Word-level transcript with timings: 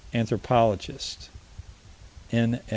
Anthropologist_, 0.13 1.29
n. 2.31 2.61